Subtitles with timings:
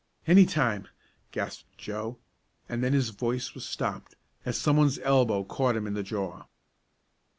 [0.25, 0.87] "Any time,"
[1.31, 2.17] gasped Joe,
[2.67, 6.45] and then his voice was stopped as someone's elbow caught him in the jaw.